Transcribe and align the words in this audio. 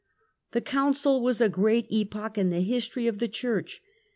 The 0.53 0.61
Council 0.61 1.21
was 1.21 1.41
a 1.41 1.47
great 1.47 1.85
epoch 1.91 2.35
in 2.35 2.49
the 2.49 2.61
history 2.61 3.05
of 3.05 3.19
the 3.19 3.27
Church. 3.27 3.83